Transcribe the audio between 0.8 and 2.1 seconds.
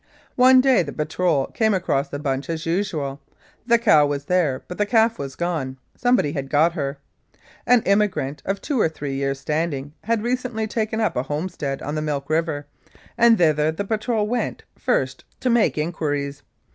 the patrol came across